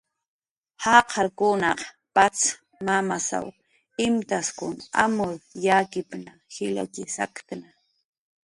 jaqarkunaq 0.83 1.79
patz 2.15 2.39
mamasw 2.85 3.45
imtaskun 4.05 4.75
amur 5.05 5.31
yakipna 5.67 6.31
jilatxi 6.53 7.03
saktna 7.15 7.67